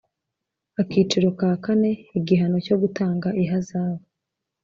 Akiciro 0.81 1.27
ka 1.39 1.49
kane 1.63 1.91
Igihano 2.17 2.57
cyo 2.65 2.75
gutanga 2.81 3.27
ihazabu 3.43 4.03